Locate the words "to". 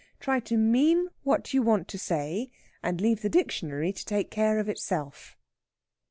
0.39-0.57, 1.89-1.97, 3.93-4.03